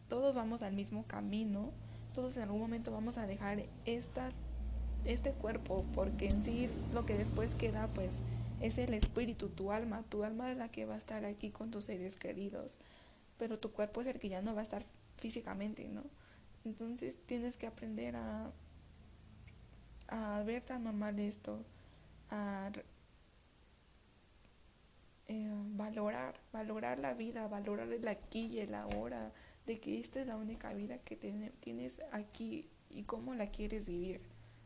todos 0.08 0.34
vamos 0.34 0.62
al 0.62 0.72
mismo 0.72 1.04
camino, 1.04 1.70
todos 2.14 2.38
en 2.38 2.44
algún 2.44 2.62
momento 2.62 2.90
vamos 2.90 3.18
a 3.18 3.26
dejar 3.26 3.66
esta, 3.84 4.30
este 5.04 5.32
cuerpo, 5.32 5.84
porque 5.94 6.28
en 6.28 6.42
sí 6.42 6.70
lo 6.94 7.04
que 7.04 7.18
después 7.18 7.54
queda, 7.54 7.86
pues 7.88 8.22
es 8.62 8.78
el 8.78 8.94
espíritu, 8.94 9.50
tu 9.50 9.72
alma. 9.72 10.04
Tu 10.08 10.24
alma 10.24 10.50
es 10.50 10.56
la 10.56 10.70
que 10.70 10.86
va 10.86 10.94
a 10.94 10.98
estar 10.98 11.22
aquí 11.26 11.50
con 11.50 11.70
tus 11.70 11.84
seres 11.84 12.16
queridos, 12.16 12.78
pero 13.36 13.58
tu 13.58 13.72
cuerpo 13.72 14.00
es 14.00 14.06
el 14.06 14.18
que 14.18 14.30
ya 14.30 14.40
no 14.40 14.54
va 14.54 14.60
a 14.60 14.62
estar 14.62 14.86
físicamente, 15.18 15.86
¿no? 15.90 16.02
Entonces 16.64 17.18
tienes 17.26 17.58
que 17.58 17.66
aprender 17.66 18.16
a, 18.16 18.50
a 20.08 20.42
ver 20.44 20.64
tan 20.64 20.84
normal 20.84 21.18
esto, 21.18 21.62
a 22.30 22.70
eh, 25.28 25.50
valorar, 25.76 26.38
valorar 26.52 26.98
la 26.98 27.14
vida, 27.14 27.48
valorar 27.48 27.92
el 27.92 28.06
aquí 28.08 28.46
y 28.46 28.58
el 28.60 28.74
ahora, 28.74 29.32
de 29.66 29.80
que 29.80 29.98
esta 29.98 30.20
es 30.20 30.26
la 30.26 30.36
única 30.36 30.74
vida 30.74 30.98
que 30.98 31.16
tienes 31.16 32.00
aquí 32.12 32.68
y 32.90 33.04
cómo 33.04 33.34
la 33.34 33.50
quieres 33.50 33.86
vivir, 33.86 34.20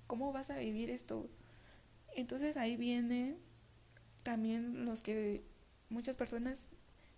cómo 0.07 0.33
vas 0.33 0.51
a 0.51 0.59
vivir 0.59 0.91
esto. 0.91 1.29
Entonces 2.17 2.57
ahí 2.57 2.77
viene 2.77 3.37
también 4.25 4.85
los 4.85 5.03
que 5.03 5.43
muchas 5.89 6.17
personas 6.17 6.67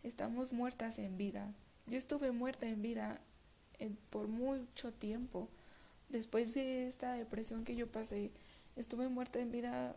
estamos 0.03 0.53
muertas 0.53 0.99
en 0.99 1.17
vida. 1.17 1.55
Yo 1.87 1.99
estuve 1.99 2.33
muerta 2.33 2.67
en 2.67 2.83
vida 2.83 3.21
por 4.11 4.29
mucho 4.29 4.93
tiempo. 4.93 5.49
Después 6.09 6.55
de 6.55 6.89
esta 6.89 7.15
depresión 7.15 7.65
que 7.65 7.77
yo 7.77 7.91
pasé, 7.91 8.31
estuve 8.77 9.09
muerta 9.09 9.41
en 9.41 9.51
vida 9.51 9.97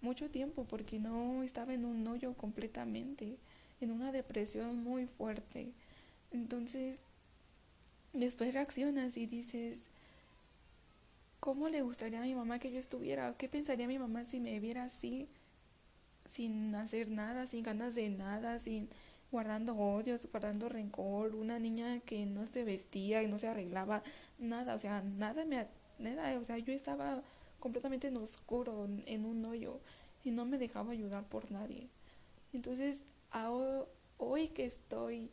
mucho 0.00 0.30
tiempo 0.30 0.64
porque 0.64 0.98
no 0.98 1.42
estaba 1.42 1.74
en 1.74 1.84
un 1.84 2.06
hoyo 2.06 2.34
completamente, 2.34 3.36
en 3.80 3.90
una 3.92 4.12
depresión 4.12 4.82
muy 4.82 5.06
fuerte. 5.06 5.72
Entonces, 6.32 7.00
después 8.12 8.54
reaccionas 8.54 9.16
y 9.16 9.26
dices, 9.26 9.90
¿cómo 11.40 11.68
le 11.68 11.82
gustaría 11.82 12.20
a 12.20 12.22
mi 12.22 12.34
mamá 12.34 12.58
que 12.58 12.72
yo 12.72 12.78
estuviera? 12.78 13.34
¿Qué 13.36 13.48
pensaría 13.48 13.88
mi 13.88 13.98
mamá 13.98 14.24
si 14.24 14.40
me 14.40 14.60
viera 14.60 14.84
así? 14.84 15.28
sin 16.28 16.74
hacer 16.74 17.10
nada, 17.10 17.46
sin 17.46 17.62
ganas 17.62 17.94
de 17.94 18.08
nada, 18.10 18.58
sin 18.58 18.88
guardando 19.30 19.76
odios, 19.76 20.26
guardando 20.30 20.68
rencor, 20.68 21.34
una 21.34 21.58
niña 21.58 22.00
que 22.00 22.24
no 22.26 22.46
se 22.46 22.64
vestía 22.64 23.22
y 23.22 23.26
no 23.26 23.38
se 23.38 23.48
arreglaba, 23.48 24.02
nada, 24.38 24.74
o 24.74 24.78
sea, 24.78 25.02
nada 25.02 25.44
me, 25.44 25.66
nada, 25.98 26.38
o 26.38 26.44
sea, 26.44 26.58
yo 26.58 26.72
estaba 26.72 27.22
completamente 27.60 28.08
en 28.08 28.16
oscuro, 28.16 28.88
en 29.06 29.24
un 29.24 29.44
hoyo, 29.44 29.80
y 30.24 30.30
no 30.30 30.44
me 30.44 30.58
dejaba 30.58 30.92
ayudar 30.92 31.28
por 31.28 31.50
nadie. 31.50 31.88
Entonces, 32.52 33.04
hoy 34.18 34.48
que 34.48 34.64
estoy, 34.66 35.30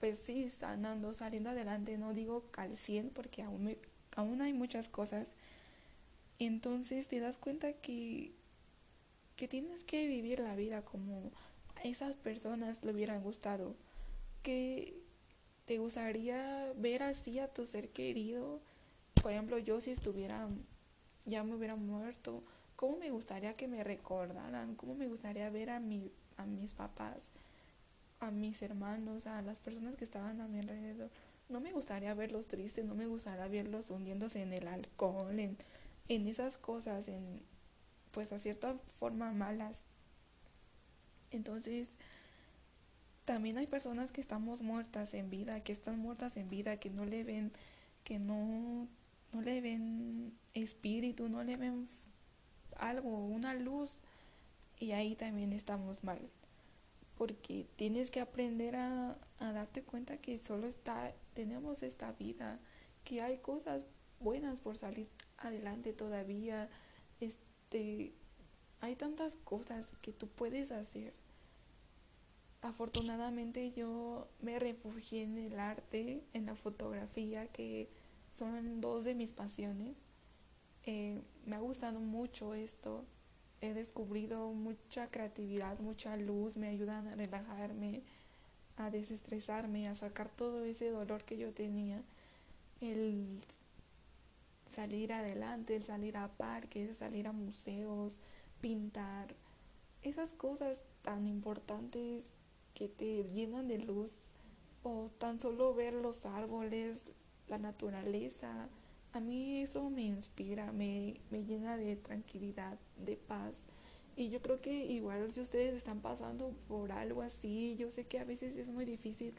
pues 0.00 0.18
sí, 0.18 0.50
sanando, 0.50 1.12
saliendo 1.12 1.50
adelante, 1.50 1.98
no 1.98 2.14
digo 2.14 2.44
al 2.56 2.76
100 2.76 3.10
porque 3.10 3.42
aún, 3.42 3.64
me, 3.64 3.78
aún 4.14 4.42
hay 4.42 4.52
muchas 4.52 4.88
cosas, 4.88 5.34
entonces 6.38 7.08
te 7.08 7.20
das 7.20 7.38
cuenta 7.38 7.72
que 7.72 8.32
que 9.36 9.48
tienes 9.48 9.84
que 9.84 10.06
vivir 10.06 10.40
la 10.40 10.56
vida 10.56 10.82
como 10.82 11.30
a 11.76 11.82
esas 11.82 12.16
personas 12.16 12.82
le 12.82 12.92
hubieran 12.92 13.22
gustado, 13.22 13.76
que 14.42 14.98
te 15.66 15.78
gustaría 15.78 16.72
ver 16.76 17.02
así 17.02 17.38
a 17.38 17.52
tu 17.52 17.66
ser 17.66 17.90
querido. 17.90 18.60
Por 19.22 19.32
ejemplo, 19.32 19.58
yo 19.58 19.80
si 19.80 19.90
estuviera, 19.90 20.48
ya 21.26 21.44
me 21.44 21.54
hubiera 21.56 21.76
muerto, 21.76 22.42
¿cómo 22.76 22.96
me 22.96 23.10
gustaría 23.10 23.56
que 23.56 23.68
me 23.68 23.84
recordaran? 23.84 24.74
¿Cómo 24.76 24.94
me 24.94 25.08
gustaría 25.08 25.50
ver 25.50 25.70
a, 25.70 25.80
mi, 25.80 26.10
a 26.36 26.46
mis 26.46 26.74
papás, 26.74 27.32
a 28.20 28.30
mis 28.30 28.62
hermanos, 28.62 29.26
a 29.26 29.42
las 29.42 29.60
personas 29.60 29.96
que 29.96 30.04
estaban 30.04 30.40
a 30.40 30.48
mi 30.48 30.60
alrededor? 30.60 31.10
No 31.48 31.60
me 31.60 31.72
gustaría 31.72 32.14
verlos 32.14 32.48
tristes, 32.48 32.84
no 32.84 32.94
me 32.94 33.06
gustaría 33.06 33.46
verlos 33.48 33.90
hundiéndose 33.90 34.42
en 34.42 34.52
el 34.52 34.68
alcohol, 34.68 35.38
en, 35.38 35.56
en 36.08 36.26
esas 36.26 36.58
cosas, 36.58 37.08
en, 37.08 37.42
pues 38.12 38.32
a 38.32 38.38
cierta 38.38 38.76
forma 38.98 39.32
malas. 39.32 39.84
Entonces, 41.30 41.88
también 43.24 43.58
hay 43.58 43.66
personas 43.66 44.12
que 44.12 44.20
estamos 44.20 44.62
muertas 44.62 45.12
en 45.14 45.30
vida, 45.30 45.60
que 45.62 45.72
están 45.72 45.98
muertas 45.98 46.36
en 46.36 46.48
vida, 46.48 46.78
que 46.78 46.90
no 46.90 47.04
le 47.04 47.24
ven, 47.24 47.52
que 48.04 48.18
no, 48.18 48.88
no 49.36 49.42
le 49.42 49.60
ven 49.60 50.32
espíritu, 50.54 51.28
no 51.28 51.44
le 51.44 51.58
ven 51.58 51.86
algo, 52.78 53.10
una 53.26 53.52
luz, 53.52 54.00
y 54.78 54.92
ahí 54.92 55.14
también 55.14 55.52
estamos 55.52 56.04
mal. 56.04 56.18
Porque 57.18 57.66
tienes 57.76 58.10
que 58.10 58.20
aprender 58.20 58.76
a, 58.76 59.18
darte 59.38 59.82
cuenta 59.82 60.16
que 60.16 60.38
solo 60.38 60.66
está, 60.66 61.12
tenemos 61.34 61.82
esta 61.82 62.12
vida, 62.12 62.58
que 63.04 63.20
hay 63.20 63.38
cosas 63.38 63.84
buenas 64.20 64.62
por 64.62 64.78
salir 64.78 65.08
adelante 65.36 65.92
todavía. 65.92 66.70
Este, 67.20 68.14
hay 68.80 68.96
tantas 68.96 69.36
cosas 69.44 69.96
que 70.00 70.12
tú 70.12 70.28
puedes 70.28 70.72
hacer. 70.72 71.12
Afortunadamente 72.62 73.70
yo 73.70 74.28
me 74.40 74.58
refugié 74.58 75.24
en 75.24 75.36
el 75.36 75.60
arte, 75.60 76.24
en 76.32 76.46
la 76.46 76.54
fotografía, 76.54 77.46
que 77.48 77.90
son 78.36 78.80
dos 78.80 79.04
de 79.04 79.14
mis 79.14 79.32
pasiones. 79.32 79.96
Eh, 80.84 81.20
me 81.44 81.56
ha 81.56 81.60
gustado 81.60 82.00
mucho 82.00 82.54
esto. 82.54 83.04
He 83.60 83.72
descubrido 83.72 84.52
mucha 84.52 85.10
creatividad, 85.10 85.80
mucha 85.80 86.16
luz, 86.16 86.56
me 86.56 86.68
ayudan 86.68 87.08
a 87.08 87.16
relajarme, 87.16 88.02
a 88.76 88.90
desestresarme, 88.90 89.88
a 89.88 89.94
sacar 89.94 90.28
todo 90.28 90.64
ese 90.64 90.90
dolor 90.90 91.24
que 91.24 91.38
yo 91.38 91.52
tenía. 91.52 92.02
El 92.80 93.40
salir 94.68 95.12
adelante, 95.12 95.76
el 95.76 95.84
salir 95.84 96.18
a 96.18 96.28
parques, 96.28 96.98
salir 96.98 97.26
a 97.28 97.32
museos, 97.32 98.18
pintar, 98.60 99.34
esas 100.02 100.32
cosas 100.32 100.82
tan 101.02 101.26
importantes 101.26 102.26
que 102.74 102.88
te 102.88 103.24
llenan 103.24 103.68
de 103.68 103.78
luz 103.78 104.18
o 104.82 105.10
tan 105.18 105.40
solo 105.40 105.74
ver 105.74 105.94
los 105.94 106.26
árboles, 106.26 107.06
la 107.48 107.58
naturaleza, 107.58 108.68
a 109.12 109.20
mí 109.20 109.62
eso 109.62 109.88
me 109.90 110.02
inspira, 110.02 110.72
me, 110.72 111.20
me 111.30 111.44
llena 111.44 111.76
de 111.76 111.96
tranquilidad, 111.96 112.78
de 113.04 113.16
paz. 113.16 113.66
Y 114.16 114.30
yo 114.30 114.40
creo 114.40 114.60
que 114.60 114.72
igual 114.86 115.32
si 115.32 115.40
ustedes 115.40 115.74
están 115.74 116.00
pasando 116.00 116.54
por 116.68 116.92
algo 116.92 117.22
así, 117.22 117.76
yo 117.78 117.90
sé 117.90 118.04
que 118.04 118.18
a 118.18 118.24
veces 118.24 118.56
es 118.56 118.68
muy 118.68 118.84
difícil 118.84 119.34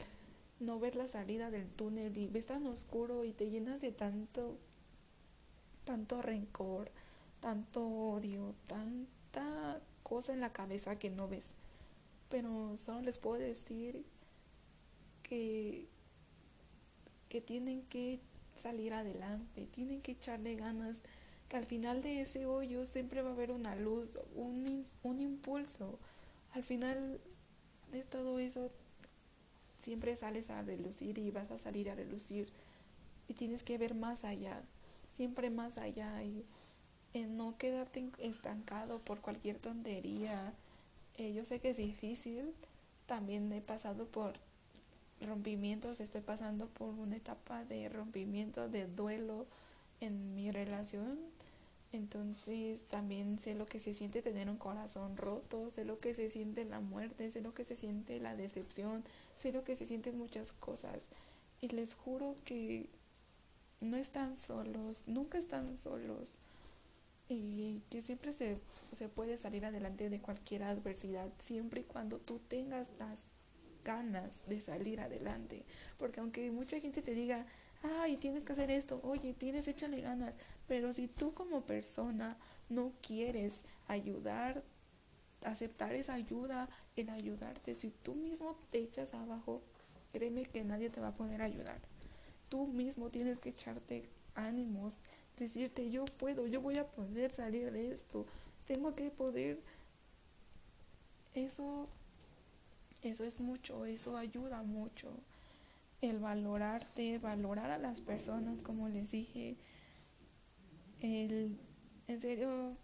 no 0.60 0.78
ver 0.78 0.96
la 0.96 1.08
salida 1.08 1.50
del 1.50 1.68
túnel 1.68 2.16
y 2.16 2.26
ves 2.26 2.46
tan 2.46 2.66
oscuro 2.66 3.24
y 3.24 3.32
te 3.32 3.50
llenas 3.50 3.80
de 3.80 3.92
tanto, 3.92 4.58
tanto 5.84 6.22
rencor, 6.22 6.90
tanto 7.40 7.86
odio, 7.86 8.54
tanta 8.66 9.80
cosa 10.02 10.32
en 10.32 10.40
la 10.40 10.52
cabeza 10.52 10.98
que 10.98 11.10
no 11.10 11.28
ves. 11.28 11.52
Pero 12.28 12.76
solo 12.76 13.02
les 13.02 13.18
puedo 13.18 13.40
decir 13.40 14.04
que, 15.22 15.86
que 17.28 17.40
tienen 17.40 17.82
que 17.82 18.20
salir 18.56 18.92
adelante, 18.94 19.66
tienen 19.66 20.00
que 20.00 20.12
echarle 20.12 20.56
ganas, 20.56 21.02
que 21.48 21.56
al 21.56 21.66
final 21.66 22.02
de 22.02 22.20
ese 22.20 22.46
hoyo 22.46 22.84
siempre 22.86 23.22
va 23.22 23.30
a 23.30 23.32
haber 23.32 23.52
una 23.52 23.76
luz, 23.76 24.18
un, 24.34 24.84
un 25.02 25.20
impulso. 25.20 25.98
Al 26.52 26.62
final 26.62 27.20
de 27.92 28.02
todo 28.04 28.38
eso 28.38 28.70
siempre 29.80 30.16
sales 30.16 30.50
a 30.50 30.62
relucir 30.62 31.18
y 31.18 31.30
vas 31.30 31.50
a 31.50 31.58
salir 31.58 31.88
a 31.90 31.94
relucir 31.94 32.48
y 33.28 33.34
tienes 33.34 33.62
que 33.62 33.78
ver 33.78 33.94
más 33.94 34.24
allá, 34.24 34.60
siempre 35.10 35.50
más 35.50 35.78
allá 35.78 36.22
y 36.22 36.44
en 37.14 37.36
no 37.36 37.56
quedarte 37.56 38.10
estancado 38.18 38.98
por 38.98 39.20
cualquier 39.20 39.58
tontería. 39.58 40.52
Eh, 41.16 41.32
yo 41.32 41.44
sé 41.44 41.60
que 41.60 41.70
es 41.70 41.76
difícil, 41.76 42.54
también 43.06 43.52
he 43.52 43.60
pasado 43.60 44.06
por 44.06 44.34
rompimientos, 45.20 46.00
estoy 46.00 46.20
pasando 46.20 46.68
por 46.68 46.94
una 46.94 47.16
etapa 47.16 47.64
de 47.64 47.88
rompimiento, 47.88 48.68
de 48.68 48.86
duelo 48.86 49.46
en 50.00 50.34
mi 50.34 50.50
relación. 50.50 51.18
Entonces 51.92 52.84
también 52.88 53.38
sé 53.38 53.54
lo 53.54 53.66
que 53.66 53.80
se 53.80 53.94
siente 53.94 54.20
tener 54.20 54.50
un 54.50 54.58
corazón 54.58 55.16
roto, 55.16 55.70
sé 55.70 55.84
lo 55.84 56.00
que 56.00 56.14
se 56.14 56.30
siente 56.30 56.64
la 56.64 56.80
muerte, 56.80 57.30
sé 57.30 57.40
lo 57.40 57.54
que 57.54 57.64
se 57.64 57.76
siente 57.76 58.20
la 58.20 58.36
decepción, 58.36 59.02
sé 59.36 59.52
lo 59.52 59.64
que 59.64 59.74
se 59.74 59.86
sienten 59.86 60.18
muchas 60.18 60.52
cosas. 60.52 61.06
Y 61.60 61.68
les 61.68 61.94
juro 61.94 62.36
que 62.44 62.88
no 63.80 63.96
están 63.96 64.36
solos, 64.36 65.04
nunca 65.06 65.38
están 65.38 65.78
solos. 65.78 66.34
Y 67.30 67.82
que 67.90 68.02
siempre 68.02 68.32
se, 68.32 68.58
se 68.96 69.08
puede 69.08 69.38
salir 69.38 69.64
adelante 69.64 70.08
de 70.10 70.20
cualquier 70.20 70.62
adversidad, 70.64 71.30
siempre 71.38 71.80
y 71.80 71.84
cuando 71.84 72.18
tú 72.18 72.40
tengas 72.48 72.90
las 72.98 73.24
ganas 73.88 74.46
de 74.46 74.60
salir 74.60 75.00
adelante. 75.00 75.64
Porque 75.96 76.20
aunque 76.20 76.50
mucha 76.50 76.78
gente 76.78 77.00
te 77.00 77.14
diga, 77.14 77.46
ay, 77.82 78.18
tienes 78.18 78.44
que 78.44 78.52
hacer 78.52 78.70
esto, 78.70 79.00
oye, 79.02 79.32
tienes, 79.32 79.66
échale 79.66 80.02
ganas. 80.02 80.34
Pero 80.66 80.92
si 80.92 81.08
tú 81.08 81.32
como 81.32 81.62
persona 81.62 82.36
no 82.68 82.92
quieres 83.00 83.62
ayudar, 83.86 84.62
aceptar 85.42 85.94
esa 85.94 86.14
ayuda, 86.14 86.68
en 86.96 87.08
ayudarte, 87.10 87.74
si 87.74 87.90
tú 87.90 88.14
mismo 88.14 88.58
te 88.70 88.78
echas 88.80 89.14
abajo, 89.14 89.62
créeme 90.12 90.44
que 90.44 90.64
nadie 90.64 90.90
te 90.90 91.00
va 91.00 91.08
a 91.08 91.14
poder 91.14 91.40
ayudar. 91.40 91.80
Tú 92.50 92.66
mismo 92.66 93.08
tienes 93.08 93.40
que 93.40 93.50
echarte 93.50 94.08
ánimos, 94.34 94.98
decirte, 95.38 95.90
yo 95.90 96.04
puedo, 96.18 96.46
yo 96.46 96.60
voy 96.60 96.76
a 96.76 96.86
poder 96.86 97.32
salir 97.32 97.72
de 97.72 97.92
esto, 97.92 98.26
tengo 98.66 98.94
que 98.94 99.10
poder... 99.10 99.60
Eso 101.34 101.88
eso 103.08 103.24
es 103.24 103.40
mucho, 103.40 103.84
eso 103.84 104.16
ayuda 104.16 104.62
mucho. 104.62 105.08
El 106.00 106.18
valorarte, 106.18 107.18
valorar 107.18 107.70
a 107.70 107.78
las 107.78 108.00
personas, 108.00 108.62
como 108.62 108.88
les 108.88 109.10
dije. 109.10 109.56
El, 111.00 111.58
en 112.06 112.20
serio, 112.20 112.76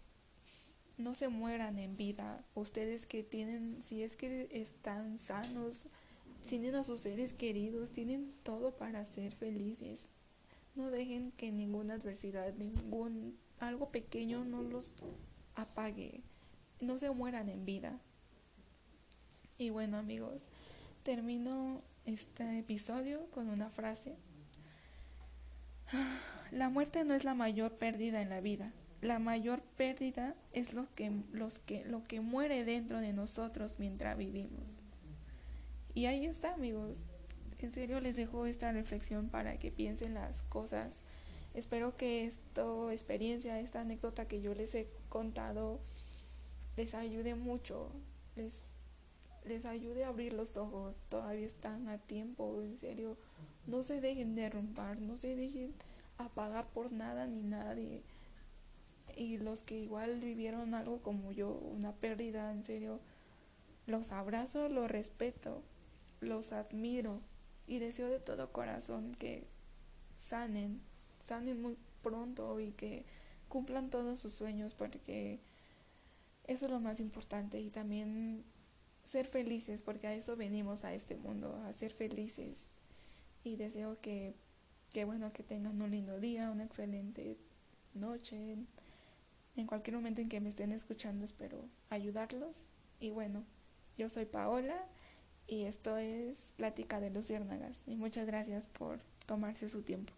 no 0.97 1.13
se 1.13 1.27
mueran 1.27 1.79
en 1.79 1.95
vida. 1.95 2.43
Ustedes 2.55 3.05
que 3.05 3.23
tienen, 3.23 3.81
si 3.83 4.03
es 4.03 4.15
que 4.15 4.47
están 4.51 5.19
sanos, 5.19 5.87
tienen 6.47 6.75
a 6.75 6.83
sus 6.83 7.01
seres 7.01 7.33
queridos, 7.33 7.91
tienen 7.91 8.31
todo 8.43 8.75
para 8.75 9.05
ser 9.05 9.33
felices. 9.33 10.07
No 10.75 10.91
dejen 10.91 11.31
que 11.31 11.51
ninguna 11.51 11.95
adversidad, 11.95 12.53
ningún 12.53 13.37
algo 13.59 13.89
pequeño 13.89 14.43
no 14.45 14.61
los 14.61 14.95
apague. 15.55 16.21
No 16.81 16.99
se 16.99 17.09
mueran 17.11 17.49
en 17.49 17.65
vida. 17.65 17.99
Y 19.57 19.69
bueno 19.69 19.97
amigos, 19.97 20.49
termino 21.03 21.81
este 22.05 22.59
episodio 22.59 23.25
con 23.31 23.47
una 23.47 23.69
frase. 23.69 24.17
La 26.51 26.69
muerte 26.69 27.05
no 27.05 27.13
es 27.13 27.23
la 27.23 27.35
mayor 27.35 27.71
pérdida 27.71 28.21
en 28.21 28.29
la 28.29 28.41
vida. 28.41 28.73
La 29.01 29.17
mayor 29.19 29.61
pérdida 29.77 30.35
es 30.51 30.73
lo 30.73 30.93
que, 30.93 31.11
los 31.31 31.59
que, 31.59 31.85
lo 31.85 32.03
que 32.03 32.19
muere 32.19 32.65
dentro 32.65 32.99
de 32.99 33.13
nosotros 33.13 33.77
mientras 33.79 34.17
vivimos. 34.17 34.81
Y 35.93 36.05
ahí 36.05 36.25
está 36.25 36.53
amigos. 36.53 37.05
En 37.59 37.71
serio 37.71 37.99
les 37.99 38.15
dejo 38.15 38.45
esta 38.45 38.71
reflexión 38.71 39.29
para 39.29 39.57
que 39.57 39.71
piensen 39.71 40.13
las 40.13 40.41
cosas. 40.43 41.01
Espero 41.53 41.95
que 41.95 42.25
esta 42.25 42.63
experiencia, 42.91 43.59
esta 43.59 43.81
anécdota 43.81 44.27
que 44.27 44.41
yo 44.41 44.53
les 44.53 44.75
he 44.75 44.87
contado, 45.09 45.79
les 46.77 46.93
ayude 46.93 47.35
mucho. 47.35 47.89
Les 48.35 48.74
les 49.45 49.65
ayude 49.65 50.03
a 50.03 50.09
abrir 50.09 50.33
los 50.33 50.57
ojos, 50.57 51.01
todavía 51.09 51.45
están 51.45 51.87
a 51.87 51.97
tiempo, 51.97 52.61
en 52.61 52.77
serio, 52.77 53.17
no 53.67 53.83
se 53.83 54.01
dejen 54.01 54.35
derrumbar, 54.35 54.99
no 54.99 55.17
se 55.17 55.35
dejen 55.35 55.73
apagar 56.17 56.67
por 56.69 56.91
nada 56.91 57.27
ni 57.27 57.41
nadie. 57.41 58.03
Y 59.15 59.37
los 59.37 59.63
que 59.63 59.79
igual 59.79 60.19
vivieron 60.19 60.73
algo 60.73 61.01
como 61.01 61.31
yo, 61.31 61.51
una 61.51 61.93
pérdida, 61.93 62.51
en 62.51 62.63
serio, 62.63 62.99
los 63.87 64.11
abrazo, 64.11 64.67
los 64.69 64.89
respeto, 64.89 65.61
los 66.19 66.51
admiro 66.51 67.19
y 67.67 67.79
deseo 67.79 68.09
de 68.09 68.19
todo 68.19 68.51
corazón 68.51 69.13
que 69.15 69.47
sanen, 70.17 70.81
sanen 71.23 71.61
muy 71.61 71.77
pronto 72.01 72.59
y 72.59 72.71
que 72.71 73.05
cumplan 73.47 73.89
todos 73.89 74.19
sus 74.19 74.33
sueños 74.33 74.73
porque 74.73 75.39
eso 76.45 76.65
es 76.65 76.71
lo 76.71 76.79
más 76.79 76.99
importante 76.99 77.59
y 77.59 77.69
también 77.69 78.43
ser 79.05 79.27
felices, 79.27 79.81
porque 79.81 80.07
a 80.07 80.13
eso 80.13 80.35
venimos 80.35 80.83
a 80.83 80.93
este 80.93 81.15
mundo, 81.15 81.55
a 81.65 81.73
ser 81.73 81.93
felices. 81.93 82.67
Y 83.43 83.55
deseo 83.55 84.01
que, 84.01 84.35
que 84.91 85.05
bueno, 85.05 85.31
que 85.31 85.43
tengan 85.43 85.81
un 85.81 85.91
lindo 85.91 86.19
día, 86.19 86.51
una 86.51 86.65
excelente 86.65 87.37
noche. 87.93 88.57
En 89.55 89.67
cualquier 89.67 89.95
momento 89.95 90.21
en 90.21 90.29
que 90.29 90.41
me 90.41 90.49
estén 90.49 90.71
escuchando, 90.71 91.23
espero 91.23 91.69
ayudarlos. 91.89 92.67
Y 92.99 93.11
bueno, 93.11 93.45
yo 93.95 94.09
soy 94.09 94.25
Paola 94.25 94.87
y 95.47 95.63
esto 95.63 95.97
es 95.97 96.53
Plática 96.57 96.99
de 96.99 97.11
Luciérnagas. 97.11 97.83
Y 97.85 97.95
muchas 97.95 98.25
gracias 98.25 98.67
por 98.67 98.99
tomarse 99.27 99.69
su 99.69 99.83
tiempo. 99.83 100.13